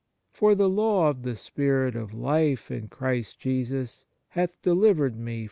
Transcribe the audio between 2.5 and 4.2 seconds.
in Christ Jesus